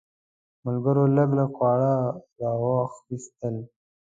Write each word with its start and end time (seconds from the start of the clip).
ملګرو 0.65 1.03
لږ 1.15 1.29
لږ 1.37 1.49
خواړه 1.55 1.93
راواخیستل. 2.39 3.55